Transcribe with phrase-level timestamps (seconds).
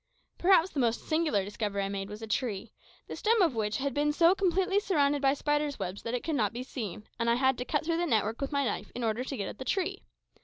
[0.39, 2.71] Perhaps the most singular discovery I made was a tree,
[3.07, 6.33] the stem of which had been so completely surrounded by spiders' webs that it could
[6.33, 9.03] not be seen, and I had to cut through the network with my knife in
[9.03, 10.01] order to get at the tree.